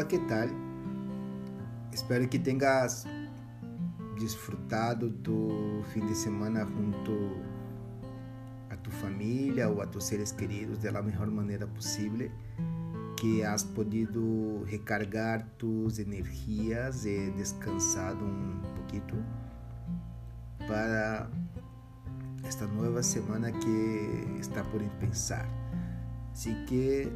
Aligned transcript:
Hola, 0.00 0.08
¿qué 0.08 0.18
tal? 0.20 0.50
Espero 1.92 2.30
que 2.30 2.38
tengas 2.38 3.06
disfrutado 4.18 5.12
tu 5.12 5.82
fin 5.92 6.08
de 6.08 6.14
semana 6.14 6.64
junto 6.64 7.12
a 8.70 8.76
tu 8.82 8.90
familia 8.90 9.68
o 9.68 9.82
a 9.82 9.90
tus 9.90 10.04
seres 10.04 10.32
queridos 10.32 10.80
de 10.80 10.90
la 10.90 11.02
mejor 11.02 11.30
manera 11.30 11.66
posible, 11.66 12.30
que 13.20 13.44
has 13.44 13.62
podido 13.62 14.64
recargar 14.64 15.46
tus 15.58 15.98
energías 15.98 17.04
y 17.04 17.16
descansado 17.32 18.24
un 18.24 18.62
poquito 18.76 19.16
para 20.66 21.28
esta 22.48 22.66
nueva 22.68 23.02
semana 23.02 23.52
que 23.52 24.38
está 24.40 24.62
por 24.62 24.80
empezar. 24.80 25.46
Así 26.32 26.56
que 26.64 27.12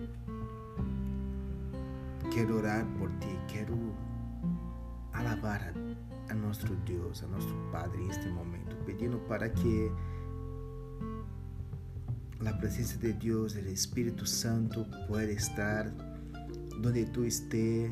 quiero 2.31 2.59
orar 2.59 2.87
por 2.95 3.11
ti, 3.19 3.39
quiero 3.51 3.77
alabar 5.13 5.73
a 6.29 6.35
nuestro 6.35 6.75
Dios, 6.87 7.23
a 7.23 7.27
nuestro 7.27 7.55
Padre 7.71 8.03
en 8.03 8.11
este 8.11 8.29
momento, 8.31 8.77
pidiendo 8.85 9.19
para 9.27 9.53
que 9.53 9.91
la 12.41 12.59
presencia 12.59 12.99
de 12.99 13.15
Dios, 13.15 13.57
el 13.57 13.69
Espíritu 13.69 14.27
Santo 14.27 14.87
pueda 15.09 15.31
estar 15.31 15.93
donde 16.81 17.07
tú 17.07 17.25
estés, 17.25 17.91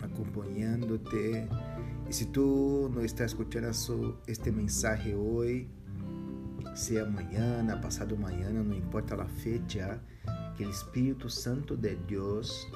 acompañándote. 0.00 1.48
Y 2.08 2.12
si 2.12 2.26
tú 2.26 2.90
no 2.92 3.00
estás 3.00 3.32
escuchando 3.32 4.22
este 4.26 4.52
mensaje 4.52 5.14
hoy, 5.14 5.68
sea 6.74 7.04
mañana, 7.04 7.80
pasado 7.80 8.16
mañana, 8.16 8.62
no 8.62 8.74
importa 8.74 9.16
la 9.16 9.26
fecha, 9.26 10.00
que 10.56 10.64
el 10.64 10.70
Espíritu 10.70 11.28
Santo 11.28 11.76
de 11.76 11.96
Dios 12.08 12.68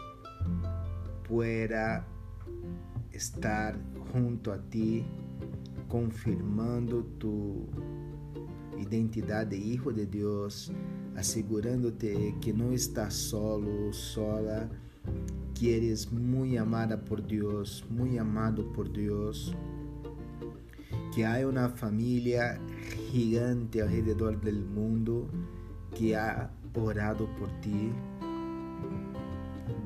pueda 1.28 2.06
estar 3.12 3.78
junto 4.12 4.52
a 4.52 4.58
ti, 4.58 5.04
confirmando 5.88 7.04
tu 7.18 7.68
identidad 8.78 9.46
de 9.46 9.56
hijo 9.56 9.92
de 9.92 10.06
Dios, 10.06 10.72
asegurándote 11.16 12.34
que 12.40 12.52
no 12.52 12.72
estás 12.72 13.14
solo, 13.14 13.92
sola, 13.92 14.68
que 15.58 15.76
eres 15.76 16.10
muy 16.10 16.56
amada 16.56 17.04
por 17.04 17.26
Dios, 17.26 17.84
muy 17.90 18.18
amado 18.18 18.72
por 18.72 18.90
Dios, 18.92 19.54
que 21.14 21.26
hay 21.26 21.44
una 21.44 21.68
familia 21.68 22.60
gigante 23.10 23.82
alrededor 23.82 24.40
del 24.40 24.64
mundo 24.64 25.28
que 25.96 26.16
ha 26.16 26.50
orado 26.74 27.26
por 27.36 27.48
ti 27.60 27.92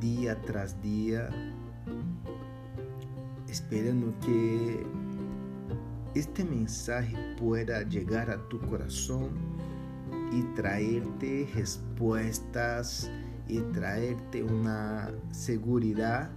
día 0.01 0.41
tras 0.43 0.81
día, 0.83 1.29
esperando 3.49 4.13
que 4.21 4.87
este 6.15 6.45
mensaje 6.45 7.17
pueda 7.39 7.83
llegar 7.83 8.31
a 8.31 8.49
tu 8.49 8.61
corazón 8.61 9.31
y 10.33 10.43
traerte 10.55 11.49
respuestas 11.55 13.11
y 13.49 13.61
traerte 13.73 14.43
una 14.43 15.11
seguridad 15.31 16.31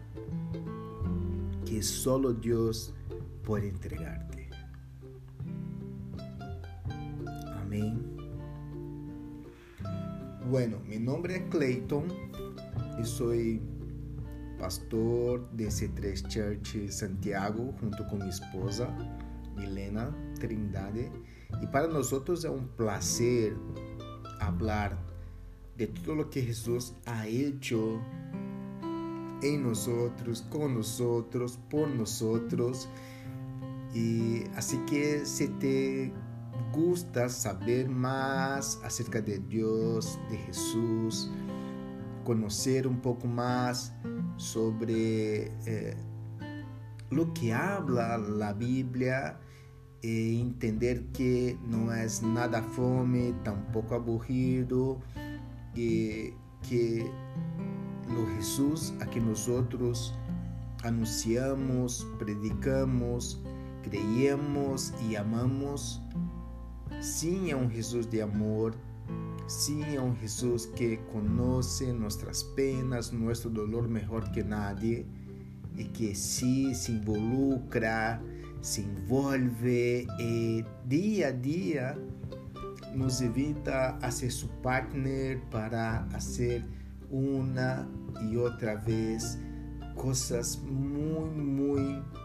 que 1.66 1.82
solo 1.84 2.34
Dios 2.34 2.94
puede 3.44 3.70
entregarte. 3.70 4.37
Bueno, 10.50 10.80
mi 10.88 10.98
nombre 10.98 11.36
es 11.36 11.42
Clayton 11.50 12.06
y 12.98 13.03
soy 13.03 13.62
pastor 14.58 15.52
de 15.52 15.67
C3 15.67 16.26
Church 16.30 16.89
Santiago 16.89 17.73
junto 17.82 18.08
con 18.08 18.20
mi 18.20 18.30
esposa 18.30 18.88
Milena 19.58 20.10
Trindade. 20.39 21.11
Y 21.61 21.67
para 21.67 21.88
nosotros 21.88 22.45
es 22.45 22.49
un 22.49 22.70
placer 22.70 23.58
hablar 24.39 24.98
de 25.76 25.88
todo 25.88 26.16
lo 26.16 26.30
que 26.30 26.42
Jesús 26.44 26.93
ha 27.08 27.27
hecho 27.27 27.99
en 29.42 29.64
nosotros, 29.64 30.43
con 30.49 30.76
nosotros, 30.76 31.60
por 31.70 31.89
nosotros. 31.89 32.88
Y 33.93 34.43
así 34.55 34.77
que 34.86 35.26
si 35.26 35.49
te 35.49 36.14
gusta 36.77 37.27
saber 37.27 37.89
más 37.89 38.80
acerca 38.83 39.20
de 39.20 39.39
Dios, 39.39 40.20
de 40.30 40.38
Jesús, 40.38 41.32
conocer 42.23 42.88
un 42.88 43.02
poco 43.02 43.26
más 43.26 43.95
sobre 44.36 45.52
eh, 45.66 45.98
lo 47.10 47.33
que 47.33 47.52
habla 47.52 48.20
la 48.20 48.54
Biblia 48.54 49.39
e 50.04 50.39
entender 50.39 51.08
que 51.08 51.58
no 51.66 51.92
es 51.92 52.21
nada 52.21 52.61
fome, 52.61 53.33
tampoco 53.43 53.95
aburrido, 53.95 54.99
y 55.73 56.33
que 56.70 57.10
lo 58.14 58.27
Jesús 58.36 58.93
a 59.02 59.08
que 59.08 59.20
nosotros 59.20 60.14
anunciamos, 60.83 62.05
predicamos, 62.20 63.42
creemos 63.82 64.93
y 65.10 65.16
amamos 65.16 66.04
Sim, 67.02 67.52
é 67.52 67.55
um 67.55 67.70
Jesus 67.70 68.05
de 68.05 68.21
amor. 68.21 68.75
Sim, 69.48 69.95
é 69.95 70.02
um 70.02 70.15
Jesus 70.15 70.65
que 70.65 70.98
conhece 71.11 71.92
nossas 71.93 72.43
penas, 72.43 73.11
nosso 73.11 73.49
dolor 73.49 73.87
melhor 73.87 74.30
que 74.31 74.43
nadie 74.43 75.05
e 75.77 75.83
que 75.86 76.14
sim 76.15 76.73
se 76.73 76.92
involucra, 76.92 78.21
se 78.61 78.81
envolve 78.81 80.08
e 80.20 80.65
dia 80.86 81.27
a 81.27 81.31
dia 81.31 81.98
nos 82.93 83.21
invita 83.21 83.98
a 84.02 84.09
ser 84.09 84.31
seu 84.31 84.49
partner 84.64 85.39
para 85.52 86.05
fazer 86.09 86.65
uma 87.09 87.87
e 88.30 88.36
outra 88.36 88.75
vez 88.75 89.37
coisas 89.95 90.55
muito, 90.58 91.37
muito 91.37 92.19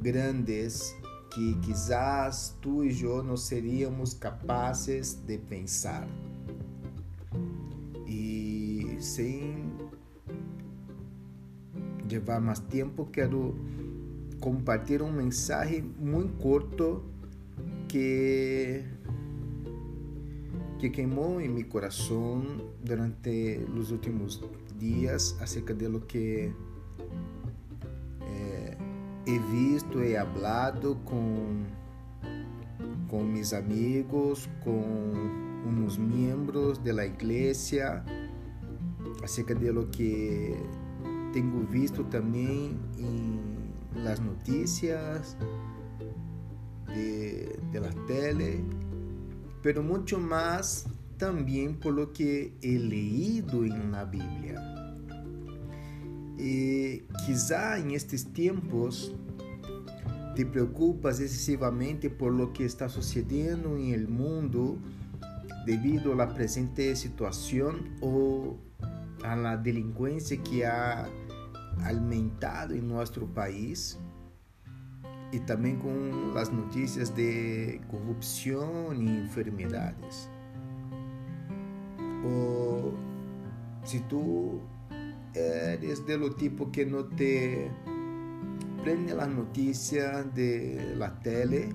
grandes 0.00 0.94
que 1.34 1.56
quizás 1.60 2.56
tú 2.60 2.84
y 2.84 2.92
yo 2.92 3.22
no 3.22 3.36
seríamos 3.36 4.14
capaces 4.14 5.26
de 5.26 5.38
pensar. 5.38 6.06
Y 8.06 8.96
sin 9.00 9.72
llevar 12.08 12.40
más 12.40 12.66
tiempo, 12.68 13.08
quiero 13.12 13.54
compartir 14.40 15.02
un 15.02 15.16
mensaje 15.16 15.82
muy 15.82 16.28
corto 16.40 17.04
que, 17.88 18.84
que 20.80 20.92
quemó 20.92 21.40
en 21.40 21.54
mi 21.54 21.64
corazón 21.64 22.62
durante 22.82 23.66
los 23.74 23.90
últimos 23.90 24.42
días 24.78 25.36
acerca 25.40 25.74
de 25.74 25.88
lo 25.88 26.06
que 26.06 26.52
he 29.28 29.38
visto, 29.38 30.02
he 30.02 30.16
hablado 30.16 30.96
com, 31.04 31.66
com 33.08 33.22
mis 33.22 33.52
amigos, 33.52 34.48
com 34.64 35.12
uns 35.66 35.98
membros 35.98 36.78
de 36.78 36.92
la 36.94 37.04
iglesia, 37.04 38.02
acerca 39.22 39.54
de 39.54 39.70
lo 39.70 39.86
que 39.90 40.56
tenho 41.34 41.66
visto 41.66 42.04
também 42.04 42.80
em 42.96 43.38
las 44.02 44.18
noticias 44.18 45.36
de, 46.86 47.58
de 47.70 47.80
la 47.80 47.92
tele, 48.06 48.64
pero 49.62 49.82
mucho 49.82 50.18
más 50.18 50.86
también 51.18 51.74
por 51.74 51.92
lo 51.92 52.14
que 52.14 52.54
he 52.62 52.78
leído 52.78 53.64
en 53.66 53.92
la 53.92 54.06
Biblia. 54.06 54.67
E 56.38 57.04
quizá 57.26 57.78
em 57.78 57.94
estes 57.94 58.22
tempos 58.22 59.12
te 60.34 60.44
preocupas 60.44 61.18
excessivamente 61.18 62.08
por 62.08 62.32
lo 62.32 62.52
que 62.52 62.62
está 62.62 62.88
sucedendo 62.88 63.76
em 63.76 63.92
el 63.92 64.06
mundo 64.06 64.78
devido 65.66 66.12
a 66.12 66.14
la 66.14 66.26
presente 66.28 66.94
situação 66.94 67.74
ou 68.00 68.56
a 69.24 69.34
la 69.34 69.56
delinquência 69.56 70.36
que 70.36 70.62
ha 70.62 71.08
aumentado 71.84 72.74
em 72.74 72.80
nosso 72.80 73.26
país 73.26 73.98
e 75.32 75.40
também 75.40 75.76
com 75.76 76.38
as 76.38 76.48
notícias 76.48 77.10
de 77.10 77.80
corrupção 77.88 78.94
e 78.94 79.24
enfermidades. 79.24 80.30
Ou 82.24 82.94
se 83.84 84.00
tu 84.00 84.60
eres 85.34 86.06
de 86.06 86.16
lo 86.16 86.34
tipo 86.34 86.70
que 86.70 86.86
no 86.86 87.04
te 87.04 87.70
prende 88.82 89.14
la 89.14 89.26
noticia 89.26 90.22
de 90.22 90.94
la 90.96 91.20
tele, 91.20 91.74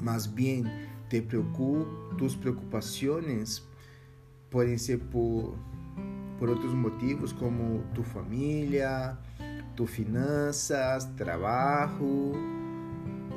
más 0.00 0.32
bien 0.34 0.70
te 1.08 1.22
preocupa, 1.22 2.16
tus 2.16 2.36
preocupaciones 2.36 3.66
pueden 4.50 4.78
ser 4.78 5.00
por, 5.00 5.54
por 6.38 6.50
outros 6.50 6.74
motivos 6.74 7.32
como 7.32 7.82
tu 7.94 8.02
família, 8.02 9.18
tu 9.74 9.86
finanças, 9.86 11.08
trabalho, 11.16 12.32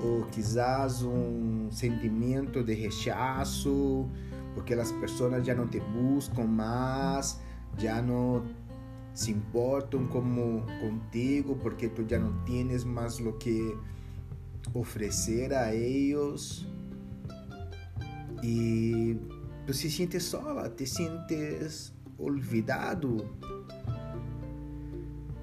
ou 0.03 0.25
quizás 0.31 1.01
um 1.03 1.71
sentimento 1.71 2.63
de 2.63 2.73
rechaço, 2.73 4.07
porque 4.53 4.73
as 4.73 4.91
pessoas 4.91 5.45
já 5.45 5.55
não 5.55 5.67
te 5.67 5.79
buscam 5.79 6.45
mais, 6.45 7.39
já 7.77 8.01
não 8.01 8.43
se 9.15 9.31
importam 9.31 10.05
como 10.07 10.65
contigo, 10.81 11.55
porque 11.55 11.87
tu 11.87 12.05
já 12.07 12.19
não 12.19 12.43
tienes 12.43 12.83
mais 12.83 13.17
o 13.19 13.31
que 13.33 13.75
oferecer 14.73 15.53
a 15.53 15.73
eles. 15.73 16.67
E 18.43 19.17
tu 19.65 19.73
se 19.73 19.89
sientes 19.89 20.23
sola, 20.23 20.69
te 20.69 20.85
sientes 20.85 21.93
olvidado. 22.17 23.25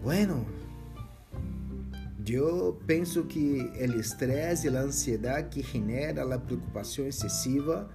Bueno, 0.03 0.47
eu 2.29 2.79
penso 2.87 3.25
que 3.25 3.71
o 3.75 3.99
estresse 3.99 4.69
e 4.69 4.77
a 4.77 4.83
ansiedade 4.83 5.49
que 5.49 5.63
genera 5.63 6.23
a 6.35 6.39
preocupação 6.39 7.07
excessiva 7.07 7.89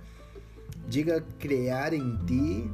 diga 0.88 1.22
criar 1.38 1.94
em 1.94 2.18
ti 2.26 2.70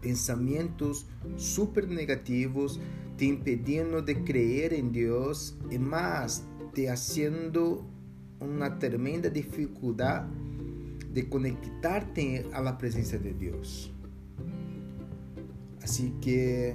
pensamentos 0.00 1.06
super 1.36 1.86
negativos, 1.86 2.80
te 3.16 3.26
impedindo 3.26 4.00
de 4.00 4.14
crer 4.14 4.72
em 4.72 4.88
Deus 4.88 5.56
e 5.70 5.78
mais 5.78 6.44
te 6.72 6.88
haciendo 6.88 7.84
uma 8.40 8.70
tremenda 8.70 9.30
dificuldade 9.30 10.28
de 11.12 11.24
conectarte 11.24 12.46
a 12.52 12.60
la 12.60 12.72
presença 12.72 13.18
de 13.18 13.32
Deus. 13.32 13.92
Assim 15.82 16.16
que 16.20 16.74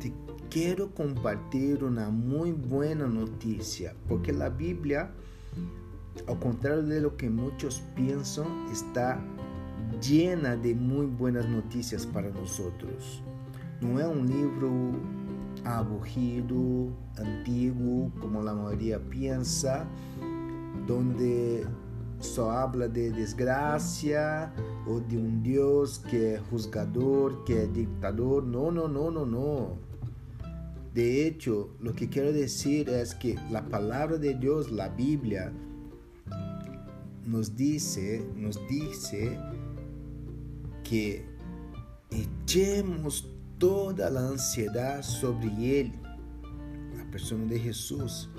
te 0.00 0.12
quero 0.50 0.88
compartilhar 0.88 1.84
uma 1.84 2.10
muito 2.10 2.68
boa 2.68 2.94
notícia, 2.94 3.94
porque 4.08 4.30
a 4.32 4.50
Bíblia, 4.50 5.10
ao 6.26 6.36
contrário 6.36 6.82
de 6.82 7.00
lo 7.00 7.12
que 7.16 7.28
muitos 7.28 7.80
pensam, 7.94 8.46
está 8.70 9.22
llena 10.00 10.56
de 10.56 10.74
muito 10.74 11.12
boas 11.12 11.48
notícias 11.48 12.04
para 12.04 12.30
nós. 12.30 12.60
Não 13.80 13.98
é 13.98 14.06
um 14.06 14.24
livro 14.24 15.00
aburrido, 15.64 16.92
antigo, 17.18 18.10
como 18.20 18.38
a 18.38 18.54
maioria 18.54 18.98
pensa, 18.98 19.86
donde 20.86 21.66
só 22.20 22.50
habla 22.50 22.88
de 22.88 23.10
desgraça 23.10 24.52
ou 24.86 25.00
de 25.00 25.16
um 25.18 25.40
Deus 25.40 25.98
que 25.98 26.16
é 26.16 26.42
juzgador, 26.50 27.44
que 27.44 27.52
é 27.52 27.66
dictador. 27.66 28.42
Não, 28.44 28.70
não, 28.70 28.88
não, 28.88 29.10
não, 29.10 29.26
não. 29.26 29.78
De 30.94 31.28
hecho, 31.28 31.70
lo 31.78 31.92
que 31.92 32.06
quero 32.06 32.32
dizer 32.32 32.88
é 32.88 33.04
que 33.04 33.36
a 33.54 33.60
palavra 33.60 34.18
de 34.18 34.32
Deus, 34.32 34.66
a 34.78 34.88
Bíblia, 34.88 35.52
nos 37.26 37.54
dice, 37.54 38.24
nos 38.34 38.56
dice 38.68 39.38
que 40.86 41.24
echemos 42.12 43.28
toda 43.58 44.06
a 44.06 44.20
ansiedade 44.20 45.04
sobre 45.04 45.48
Ele, 45.64 45.98
a 47.00 47.04
pessoa 47.06 47.40
de 47.44 47.58
Jesus, 47.58 48.30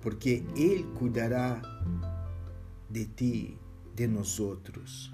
porque 0.00 0.44
Ele 0.56 0.82
cuidará 0.98 1.62
de 2.90 3.06
ti, 3.06 3.58
de 3.94 4.08
nós 4.08 4.40
outros. 4.40 5.12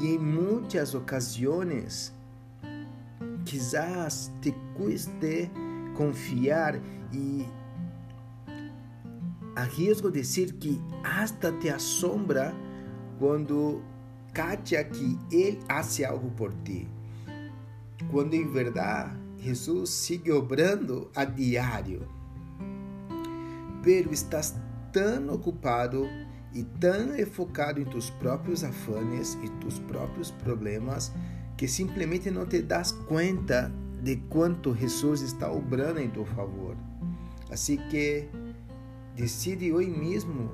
E 0.00 0.14
em 0.14 0.18
muitas 0.18 0.94
ocasiões, 0.94 2.14
quizás 3.44 4.30
te 4.40 4.54
cueste 4.76 5.50
confiar 5.96 6.76
e 7.12 7.44
arrisco 9.56 10.08
dizer 10.08 10.52
que 10.52 10.80
hasta 11.02 11.50
te 11.50 11.68
assombra 11.68 12.54
quando 13.18 13.82
cacha 14.36 14.84
que 14.84 15.18
Ele 15.32 15.58
hace 15.66 16.04
algo 16.04 16.30
por 16.32 16.52
ti. 16.62 16.86
Quando 18.10 18.34
em 18.34 18.46
verdade 18.46 19.16
Jesus 19.38 19.88
sigue 19.88 20.30
obrando 20.30 21.10
a 21.16 21.24
diário. 21.24 22.06
Pero 23.82 24.12
estás 24.12 24.54
tão 24.92 25.32
ocupado 25.32 26.06
e 26.52 26.64
tão 26.64 27.16
enfocado 27.18 27.80
em 27.80 27.84
tus 27.84 28.10
próprios 28.10 28.62
afanes 28.62 29.38
e 29.42 29.48
tus 29.60 29.78
próprios 29.78 30.30
problemas 30.30 31.12
que 31.56 31.66
simplesmente 31.66 32.30
não 32.30 32.44
te 32.44 32.60
das 32.60 32.92
conta 32.92 33.72
de 34.02 34.16
quanto 34.28 34.74
Jesus 34.74 35.22
está 35.22 35.50
obrando 35.50 36.00
em 36.00 36.10
teu 36.10 36.26
favor. 36.26 36.76
Assim 37.50 37.78
que 37.88 38.28
decide 39.14 39.72
hoje 39.72 39.88
mesmo 39.88 40.50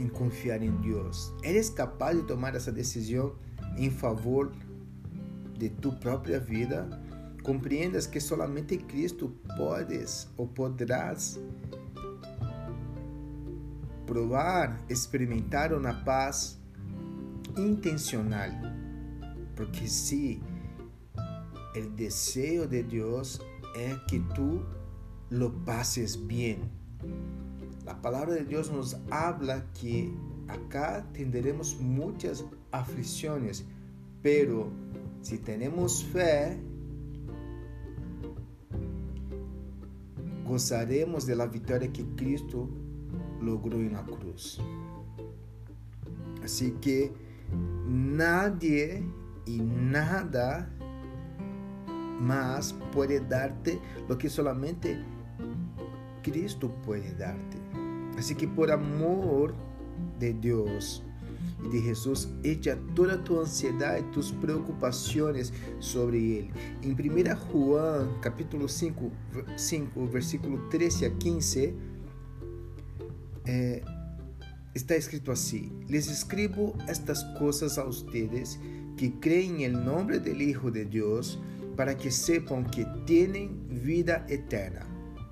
em 0.00 0.08
confiar 0.08 0.62
em 0.62 0.70
Deus. 0.76 1.32
Eres 1.42 1.68
capaz 1.68 2.16
de 2.16 2.24
tomar 2.24 2.54
essa 2.54 2.72
decisão 2.72 3.34
em 3.76 3.90
favor 3.90 4.52
de 5.58 5.68
tu 5.68 5.92
própria 5.92 6.40
vida? 6.40 6.88
Compreendas 7.42 8.06
que 8.06 8.20
solamente 8.20 8.76
Cristo 8.76 9.28
podes 9.56 10.28
ou 10.36 10.48
poderás 10.48 11.38
provar, 14.06 14.82
experimentar 14.88 15.72
uma 15.72 15.94
paz 15.94 16.58
intencional. 17.56 18.50
Porque 19.54 19.86
se 19.86 20.42
o 21.76 21.88
desejo 21.90 22.66
de 22.66 22.82
Deus 22.82 23.40
é 23.74 23.94
que 24.08 24.18
tu 24.34 24.64
lo 25.30 25.50
pases 25.64 26.16
bem. 26.16 26.58
A 27.90 27.94
palavra 27.94 28.36
de 28.36 28.44
Deus 28.44 28.70
nos 28.70 28.96
habla 29.10 29.66
que 29.74 30.16
acá 30.46 31.04
tendremos 31.12 31.74
muitas 31.74 32.44
aflições, 32.70 33.66
pero 34.22 34.70
se 35.20 35.38
temos 35.38 36.00
fé, 36.00 36.56
gozaremos 40.46 41.26
da 41.26 41.46
vitória 41.46 41.88
que 41.88 42.04
Cristo 42.14 42.70
logrou 43.40 43.80
na 43.80 44.04
cruz. 44.04 44.60
Assim 46.44 46.76
que 46.78 47.10
nadie 47.88 49.02
e 49.48 49.60
nada 49.60 50.70
mais 52.20 52.70
pode 52.92 53.18
dar-te 53.18 53.80
lo 54.08 54.16
que 54.16 54.28
solamente 54.28 54.96
Cristo 56.22 56.68
pode 56.84 57.12
dar-te. 57.14 57.69
Assim 58.16 58.34
que 58.34 58.46
por 58.46 58.70
amor 58.70 59.54
de 60.18 60.32
Deus 60.32 61.02
e 61.64 61.68
de 61.68 61.80
Jesus, 61.80 62.28
echa 62.42 62.78
toda 62.94 63.18
tua 63.18 63.42
ansiedade 63.42 64.04
e 64.06 64.12
tus 64.12 64.30
preocupações 64.30 65.52
sobre 65.78 66.18
Ele. 66.18 66.52
Em 66.82 66.92
1 66.92 67.52
João, 67.52 68.18
capítulo 68.20 68.68
5, 68.68 69.10
5, 69.56 70.06
versículo 70.06 70.58
13 70.68 71.06
a 71.06 71.10
15, 71.10 71.74
é, 73.46 73.82
está 74.74 74.96
escrito 74.96 75.30
assim: 75.30 75.70
Les 75.88 76.06
escribo 76.08 76.74
estas 76.86 77.22
coisas 77.38 77.78
a 77.78 77.84
ustedes 77.84 78.58
que 78.96 79.10
creem 79.10 79.64
em 79.64 79.70
nome 79.70 80.18
do 80.18 80.30
Hijo 80.30 80.70
de 80.70 80.84
Deus, 80.84 81.38
para 81.76 81.94
que 81.94 82.10
sepam 82.10 82.62
que 82.62 82.84
têm 83.06 83.58
vida 83.68 84.24
eterna. 84.28 84.86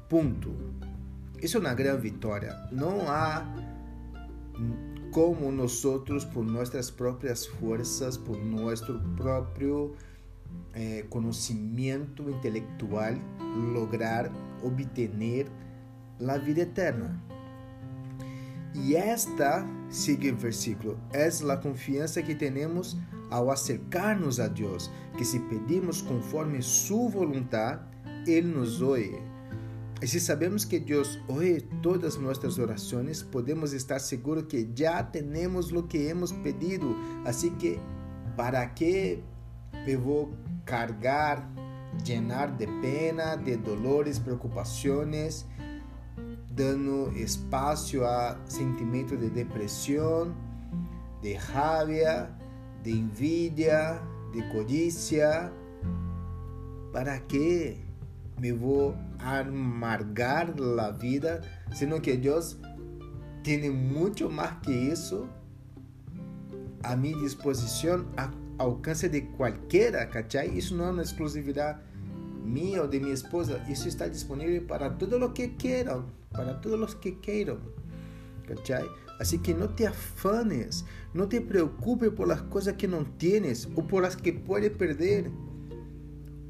Ponto. 0.09 0.68
Isso 1.43 1.57
é 1.57 1.61
uma 1.61 1.75
grande 1.75 2.03
vitória. 2.03 2.55
Não 2.73 3.09
há 3.09 3.47
como 5.13 5.51
nós, 5.51 5.83
por 6.33 6.45
nossas 6.45 6.91
próprias 6.91 7.47
forças, 7.47 8.17
por 8.17 8.37
nosso 8.37 9.01
próprio 9.17 9.95
eh, 10.75 11.05
conhecimento 11.09 12.29
intelectual, 12.29 13.15
lograr 13.73 14.31
obter 14.63 15.47
a 16.27 16.39
vida 16.39 16.61
eterna. 16.61 17.23
E 18.75 18.95
esta, 18.95 19.67
sigue 19.89 20.31
o 20.31 20.37
versículo, 20.37 20.99
é 21.13 21.27
a 21.27 21.57
confiança 21.57 22.23
que 22.23 22.35
temos 22.35 22.97
ao 23.31 23.51
acercar-nos 23.51 24.41
a 24.41 24.49
Deus, 24.49 24.91
que 25.17 25.25
se 25.25 25.39
pedimos 25.41 26.03
conforme 26.03 26.63
sua 26.63 27.09
vontade, 27.11 27.83
Ele 28.27 28.49
nos 28.49 28.81
ouve. 28.81 29.28
E 30.01 30.07
se 30.07 30.21
sabemos 30.21 30.65
que 30.65 30.79
Deus 30.79 31.19
ouve 31.27 31.61
todas 31.83 32.17
nossas 32.17 32.59
orações, 32.59 33.23
podemos 33.23 33.73
estar 33.73 33.99
seguros 33.99 34.45
que 34.45 34.69
já 34.75 35.03
temos 35.03 35.73
o 35.73 35.83
que 35.83 35.99
hemos 35.99 36.31
pedido. 36.31 36.95
Assim 37.25 37.51
que, 37.57 37.81
para 38.37 38.65
que 38.67 39.23
eu 39.87 40.01
vou 40.01 40.33
cargar, 40.65 41.51
llenar 42.07 42.57
de 42.57 42.67
pena, 42.81 43.35
de 43.35 43.57
dolores, 43.57 44.21
preocupações, 44.21 45.45
dando 46.53 47.13
espaço 47.17 48.05
a 48.05 48.39
sentimento 48.47 49.17
de 49.17 49.31
depressão, 49.31 50.33
de 51.21 51.35
raiva, 51.35 52.31
de 52.85 52.93
envidia, 52.93 54.01
de 54.33 54.43
codícia, 54.53 55.53
¿Para 56.93 57.21
qué 57.21 57.77
me 58.41 58.51
voy 58.53 58.95
a 58.95 59.08
amargar 59.21 60.59
la 60.59 60.93
vida? 60.93 61.41
Sino 61.73 62.01
que 62.01 62.17
Dios 62.17 62.59
tiene 63.43 63.71
mucho 63.71 64.29
más 64.29 64.59
que 64.63 64.93
eso 64.93 65.29
a 66.83 66.97
mi 66.97 67.13
disposición, 67.15 68.07
a 68.17 68.31
alcance 68.59 69.09
de 69.09 69.27
cualquiera, 69.31 70.09
¿cachai? 70.09 70.49
Isso 70.57 70.75
não 70.77 70.87
é 70.87 70.91
uma 70.91 71.03
exclusividade 71.03 71.81
minha 72.45 72.83
ou 72.83 72.89
de 72.89 72.99
minha 72.99 73.15
esposa, 73.15 73.63
isso 73.69 73.89
está 73.89 74.09
disponível 74.09 74.67
para 74.67 74.91
todos 74.91 75.21
os 75.21 75.33
que 75.33 75.49
queiram, 75.49 76.07
para 76.31 76.55
todos 76.55 76.81
os 76.81 76.95
que 76.95 77.13
queiram, 77.13 77.59
¿cachai? 78.47 78.89
Assim 79.21 79.39
que 79.39 79.53
não 79.53 79.69
te 79.69 79.85
afanes, 79.87 80.85
não 81.13 81.27
te 81.27 81.41
preocupes 81.41 82.11
por 82.11 82.31
as 82.31 82.41
coisas 82.43 82.75
que 82.77 82.87
não 82.87 83.05
tienes 83.05 83.69
ou 83.75 83.83
por 83.83 84.05
as 84.05 84.15
que 84.15 84.33
pode 84.33 84.71
perder, 84.71 85.31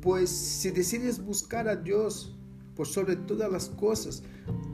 pois 0.01 0.31
se 0.31 0.71
decides 0.71 1.19
buscar 1.19 1.67
a 1.67 1.75
Deus 1.75 2.38
por 2.79 2.87
sobre 2.87 3.17
todas 3.17 3.53
as 3.53 3.67
coisas, 3.67 4.23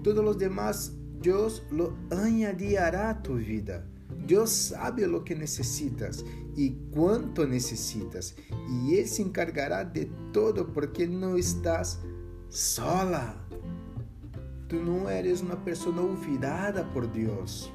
todos 0.02 0.23
os 0.23 0.37
demás, 0.37 0.92
Deus 1.23 1.62
lo 1.70 1.96
añadirá 2.11 3.08
a 3.08 3.14
tu 3.14 3.37
vida. 3.37 3.82
Deus 4.26 4.50
sabe 4.50 5.06
o 5.06 5.25
que 5.25 5.34
necessitas 5.34 6.23
e 6.54 6.76
quanto 6.92 7.46
necessitas, 7.46 8.37
e 8.68 8.92
Ele 8.92 9.06
se 9.06 9.23
encargará 9.23 9.82
de 9.82 10.04
todo 10.34 10.66
porque 10.66 11.06
não 11.06 11.38
estás 11.38 11.99
sola. 12.50 13.42
Tu 14.68 14.76
não 14.76 15.08
eres 15.08 15.40
uma 15.40 15.56
pessoa 15.56 15.99
olvidada 16.02 16.84
por 16.84 17.06
Deus. 17.06 17.73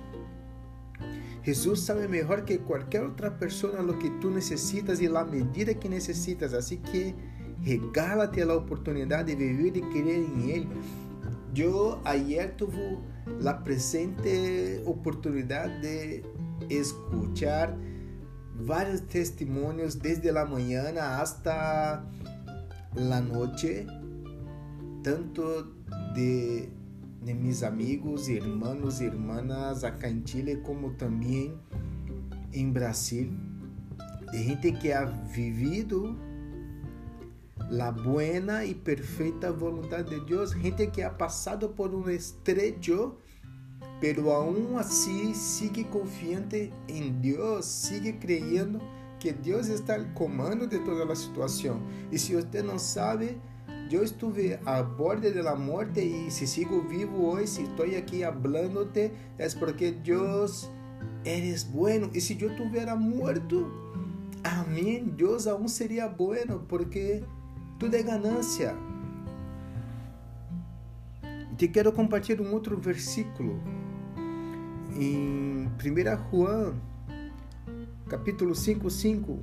Jesus 1.41 1.79
sabe 1.79 2.07
melhor 2.07 2.43
que 2.43 2.59
qualquer 2.59 3.01
outra 3.01 3.31
pessoa 3.31 3.81
o 3.81 3.97
que 3.97 4.11
tu 4.21 4.29
necessitas 4.29 4.99
e 4.99 5.07
a 5.07 5.25
medida 5.25 5.73
que 5.73 5.89
necessitas, 5.89 6.53
assim 6.53 6.77
que 6.77 7.15
regala-te 7.63 8.41
a 8.41 8.55
oportunidade 8.55 9.35
de 9.35 9.35
viver 9.35 9.77
e 9.77 9.81
crer 9.81 10.19
em 10.19 10.49
Ele. 10.49 10.69
Eu 11.55 11.99
ayer 12.05 12.55
tuve 12.55 12.97
a 13.45 13.53
presente 13.53 14.81
oportunidade 14.85 15.81
de 15.81 16.23
escuchar 16.69 17.75
varios 18.55 19.01
testimonios 19.01 19.99
desde 19.99 20.31
la 20.31 20.45
mañana 20.45 21.19
hasta 21.19 22.05
la 22.95 23.21
noche, 23.21 23.87
tanto 25.03 25.73
de, 26.13 26.69
de 27.23 27.65
amigos, 27.65 28.29
hermanos 28.29 29.01
y 29.01 29.05
hermanas 29.05 29.83
acá 29.83 30.07
en 30.07 30.23
Chile 30.23 30.61
como 30.61 30.91
también 30.91 31.55
en 32.53 32.73
Brasil, 32.73 33.37
de 34.31 34.43
gente 34.43 34.73
que 34.73 34.93
ha 34.93 35.05
vivido 35.35 36.15
la 37.69 37.91
buena 37.91 38.65
y 38.65 38.73
perfecta 38.73 39.51
voluntad 39.51 40.05
de 40.05 40.19
Dios, 40.25 40.53
gente 40.53 40.89
que 40.89 41.03
ha 41.03 41.17
pasado 41.17 41.75
por 41.75 41.93
un 41.93 42.09
estrecho 42.09 43.19
pero 43.99 44.33
aún 44.33 44.77
así 44.77 45.33
sigue 45.35 45.89
confiante 45.89 46.71
en 46.87 47.21
Dios, 47.21 47.65
sigue 47.65 48.17
creyendo 48.17 48.79
que 49.19 49.33
Dios 49.33 49.67
está 49.67 49.95
al 49.95 50.13
comando 50.13 50.67
de 50.67 50.79
toda 50.79 51.03
la 51.05 51.15
situación. 51.15 51.81
Y 52.09 52.17
si 52.17 52.35
usted 52.35 52.63
no 52.63 52.79
sabe, 52.79 53.37
yo 53.89 54.01
estuve 54.01 54.59
a 54.65 54.81
borde 54.81 55.31
de 55.31 55.43
la 55.43 55.55
muerte 55.55 56.05
y 56.05 56.31
si 56.31 56.47
sigo 56.47 56.81
vivo 56.83 57.31
hoy, 57.31 57.45
si 57.45 57.63
estoy 57.63 57.95
aquí 57.95 58.23
hablándote, 58.23 59.11
es 59.37 59.55
porque 59.55 59.91
Dios 59.91 60.71
eres 61.25 61.69
bueno. 61.69 62.09
Y 62.13 62.21
si 62.21 62.37
yo 62.37 62.55
tuviera 62.55 62.95
muerto, 62.95 63.67
amén, 64.43 65.17
Dios 65.17 65.45
aún 65.45 65.67
sería 65.67 66.07
bueno 66.07 66.65
porque 66.69 67.25
tudo 67.79 67.95
é 67.95 68.03
ganância. 68.03 68.75
Te 71.57 71.67
quero 71.69 71.91
compartilhar 71.93 72.41
um 72.41 72.53
outro 72.53 72.77
versículo 72.77 73.61
em 74.95 75.65
1 75.67 76.29
Juan, 76.29 76.73
capítulo 78.09 78.53
5, 78.53 78.89
5, 78.89 79.39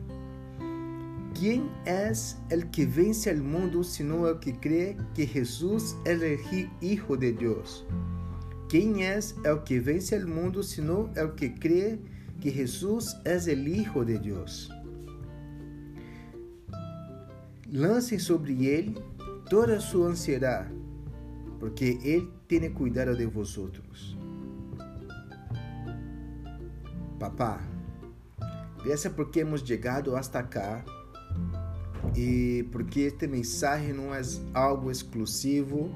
quem 1.34 1.70
é 1.86 2.12
o 2.54 2.66
que 2.68 2.84
vence 2.84 3.30
al 3.30 3.38
mundo, 3.38 3.82
sino 3.82 4.26
el 4.26 4.38
que 4.38 4.52
cree 4.52 4.96
que 5.14 5.26
Jesus 5.26 5.96
é 6.04 6.14
o 6.14 6.84
Hijo 6.84 7.16
de 7.16 7.32
Deus? 7.32 7.86
Quem 8.68 9.04
é 9.04 9.18
o 9.52 9.62
que 9.62 9.78
vence 9.78 10.14
al 10.14 10.26
mundo, 10.26 10.62
sino 10.62 11.10
el 11.16 11.34
que 11.34 11.50
cree 11.50 12.00
que 12.40 12.50
Jesus 12.50 13.14
é 13.24 13.36
o 13.36 13.68
Hijo 13.68 14.04
de 14.04 14.18
Deus? 14.18 14.75
Lancem 17.76 18.18
sobre 18.18 18.64
ele 18.64 18.96
toda 19.50 19.76
a 19.76 19.80
sua 19.80 20.06
ansiedade, 20.06 20.72
porque 21.60 21.98
ele 22.02 22.32
tem 22.48 22.72
cuidado 22.72 23.14
de 23.14 23.26
vosotros. 23.26 24.16
Papá, 27.18 27.60
graças 28.82 29.12
porque 29.12 29.40
hemos 29.40 29.60
chegado 29.60 30.16
hasta 30.16 30.38
acá 30.38 30.82
e 32.16 32.66
porque 32.72 33.00
este 33.00 33.26
mensagem 33.26 33.92
não 33.92 34.14
é 34.14 34.22
algo 34.54 34.90
exclusivo 34.90 35.94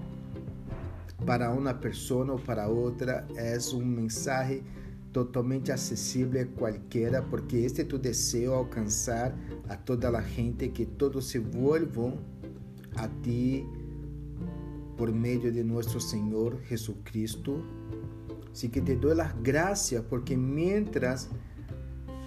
para 1.24 1.50
uma 1.50 1.72
pessoa 1.72 2.30
ou 2.30 2.38
para 2.38 2.68
outra, 2.68 3.26
é 3.34 3.56
um 3.72 3.86
mensagem 3.86 4.62
totalmente 5.12 5.72
acessível 5.72 6.42
a 6.42 6.58
qualquer, 6.58 7.22
porque 7.24 7.58
este 7.58 7.82
é 7.82 7.84
tu 7.84 7.98
desejo 7.98 8.52
alcançar 8.52 9.34
a 9.68 9.76
toda 9.76 10.08
a 10.08 10.20
gente, 10.20 10.68
que 10.68 10.86
todos 10.86 11.26
se 11.26 11.38
volvam 11.38 12.18
a 12.96 13.08
ti 13.22 13.66
por 14.96 15.12
meio 15.12 15.52
de 15.52 15.64
nosso 15.64 16.00
Senhor 16.00 16.60
Jesucristo. 16.62 17.64
Así 18.52 18.68
que 18.68 18.80
te 18.80 18.96
doy 18.96 19.16
las 19.16 19.32
gracias 19.42 20.04
porque 20.08 20.36
mientras 20.36 21.28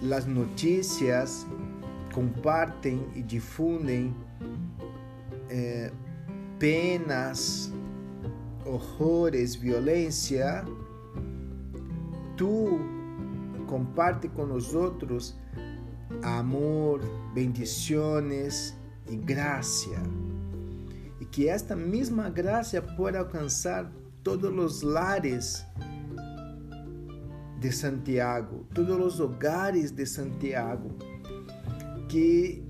las 0.02 0.26
noticias 0.26 1.46
comparten 2.12 3.06
y 3.14 3.22
difunden 3.22 4.14
eh, 5.50 5.90
penas, 6.58 7.72
horrores, 8.64 9.60
violencia, 9.60 10.64
tú 12.36 12.78
comparte 13.66 14.28
con 14.28 14.50
nosotros 14.50 15.36
amor, 16.22 17.00
bendiciones 17.34 18.76
y 19.08 19.16
gracia. 19.16 19.98
Y 21.20 21.26
que 21.26 21.50
esta 21.50 21.76
misma 21.76 22.30
gracia 22.30 22.84
pueda 22.96 23.20
alcanzar 23.20 23.90
todos 24.22 24.52
los 24.52 24.82
lares 24.82 25.66
de 27.60 27.72
Santiago, 27.72 28.66
todos 28.74 29.00
os 29.00 29.20
hogares 29.20 29.94
de 29.94 30.06
Santiago, 30.06 30.90
que 32.08 32.62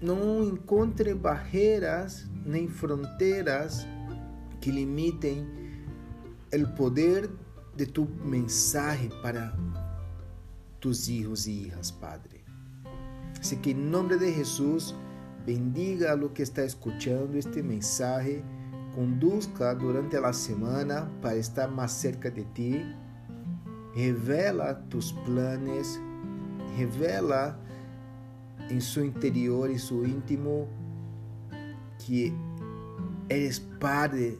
não 0.00 0.42
encontre 0.44 1.14
barreiras 1.14 2.28
nem 2.44 2.68
fronteiras 2.68 3.86
que 4.60 4.70
limitem 4.70 5.46
o 6.52 6.66
poder 6.76 7.30
de 7.76 7.86
tu 7.86 8.08
mensagem 8.24 9.10
para 9.22 9.56
tus 10.80 11.08
hijos 11.08 11.46
e 11.46 11.52
hijas, 11.52 11.90
Padre. 11.90 12.44
Así 13.40 13.56
que 13.56 13.70
em 13.70 13.74
nome 13.74 14.16
de 14.16 14.32
Jesus, 14.32 14.94
bendiga 15.44 16.12
a 16.12 16.14
lo 16.14 16.32
que 16.32 16.42
está 16.42 16.64
escuchando 16.64 17.36
este 17.36 17.62
mensaje, 17.62 18.44
conduzca 18.94 19.74
durante 19.74 20.16
a 20.16 20.32
semana 20.32 21.10
para 21.20 21.36
estar 21.36 21.68
mais 21.68 21.92
cerca 21.92 22.30
de 22.30 22.44
ti. 22.54 22.80
Revela 23.94 24.74
tus 24.88 25.12
planos, 25.12 26.00
revela 26.76 27.58
em 28.70 28.80
seu 28.80 29.04
interior 29.04 29.70
e 29.70 29.78
seu 29.78 30.04
íntimo 30.04 30.68
que 31.98 32.32
eres 33.28 33.58
padre 33.58 34.38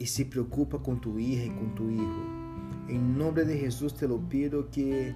e 0.00 0.06
se 0.06 0.24
preocupa 0.24 0.78
com 0.78 0.96
tu 0.96 1.18
hija 1.18 1.44
e 1.44 1.50
com 1.50 1.68
tu 1.70 1.90
hijo. 1.90 2.38
Em 2.88 2.98
nome 2.98 3.44
de 3.44 3.58
Jesus 3.58 3.92
te 3.92 4.06
lo 4.06 4.18
pido 4.18 4.68
que 4.70 5.14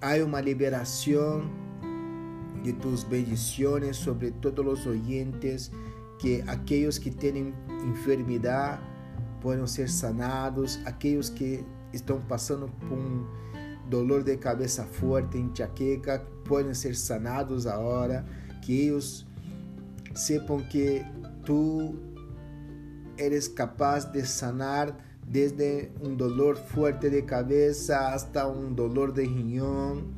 há 0.00 0.22
uma 0.24 0.40
liberação 0.40 1.42
de 2.62 2.72
tus 2.74 3.04
bendiciones 3.04 3.96
sobre 3.96 4.30
todos 4.30 4.80
os 4.80 4.86
oyentes, 4.86 5.70
que 6.18 6.42
aqueles 6.46 6.98
que 6.98 7.10
têm 7.10 7.54
enfermidade 7.84 8.82
possam 9.40 9.66
ser 9.66 9.88
sanados, 9.88 10.78
aqueles 10.84 11.28
que 11.28 11.64
estão 11.92 12.20
passando 12.20 12.68
por 12.88 12.98
um 12.98 13.26
dolor 13.88 14.22
de 14.22 14.36
cabeça 14.36 14.84
forte, 14.84 15.38
enxaqueca, 15.38 16.18
podem 16.44 16.74
ser 16.74 16.94
sanados 16.96 17.66
agora, 17.66 18.24
que 18.62 18.88
eles 18.88 19.24
sepam 20.14 20.58
que 20.58 21.04
tu 21.44 21.94
eres 23.18 23.48
capaz 23.48 24.04
de 24.04 24.26
sanar 24.26 24.96
desde 25.26 25.90
um 26.00 26.14
dolor 26.14 26.56
forte 26.56 27.10
de 27.10 27.22
cabeça 27.22 28.08
hasta 28.08 28.46
um 28.46 28.72
dolor 28.72 29.12
de 29.12 29.24
riñón, 29.24 30.14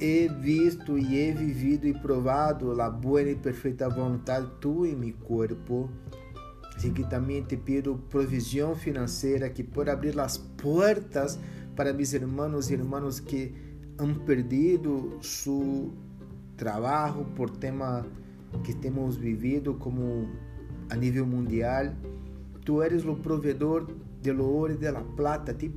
he 0.00 0.28
visto 0.28 0.96
e 0.98 1.16
he 1.16 1.32
vivido 1.32 1.86
e 1.86 1.94
provado 1.94 2.80
a 2.80 2.90
boa 2.90 3.22
e 3.22 3.34
perfeita 3.34 3.88
vontade 3.88 4.46
tua 4.60 4.88
em 4.88 4.94
meu 4.94 5.14
corpo. 5.14 5.90
Assim 6.76 6.92
que 6.92 7.04
também 7.04 7.42
te 7.42 7.56
pido 7.56 8.02
provisão 8.10 8.76
financeira 8.76 9.48
que 9.48 9.64
por 9.64 9.88
abrir 9.88 10.18
as 10.20 10.36
portas 10.36 11.38
para 11.74 11.92
meus 11.92 12.12
irmãos 12.12 12.70
e 12.70 12.74
irmãos 12.74 13.18
que 13.18 13.54
han 13.98 14.14
perdido 14.26 15.18
su 15.22 15.92
trabalho 16.56 17.24
por 17.34 17.50
tema 17.50 18.06
que 18.62 18.74
temos 18.74 19.16
vivido 19.16 19.74
como 19.74 20.28
a 20.90 20.96
nível 20.96 21.26
mundial. 21.26 21.94
Tu 22.64 22.82
eres 22.82 23.04
o 23.04 23.14
provedor 23.14 23.86
del 24.22 24.40
ouro 24.40 24.72
e 24.72 24.76
de 24.76 24.90
la 24.90 25.02
plata, 25.02 25.52
a 25.52 25.54
ti 25.54 25.68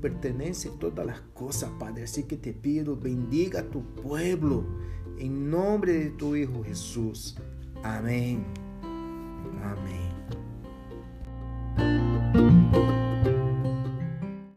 todas 0.80 1.08
as 1.08 1.20
coisas, 1.34 1.70
Padre. 1.80 2.04
Assim 2.04 2.24
que 2.24 2.38
te 2.38 2.52
pido, 2.52 2.96
bendiga 2.96 3.60
a 3.60 3.64
tu 3.64 3.82
pueblo, 4.02 4.66
em 5.18 5.30
nome 5.30 5.88
de 5.88 6.10
tu 6.12 6.36
Hijo 6.36 6.64
Jesús. 6.64 7.38
Amém. 7.84 8.44
Amém. 9.62 10.09